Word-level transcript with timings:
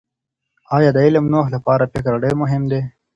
آیا 0.75 0.89
د 0.93 0.97
علم 1.05 1.23
د 1.27 1.31
نوښت 1.33 1.51
لپاره 1.55 1.89
فکر 1.93 2.13
ډېر 2.23 2.35
مهم 2.43 2.63
دي؟ 2.71 2.81